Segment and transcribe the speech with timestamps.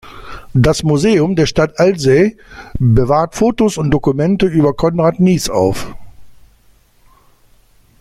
[0.55, 2.35] Das Museum der Stadt Alzey
[2.79, 5.93] bewahrt Fotos und Dokumente über Konrad Nies auf.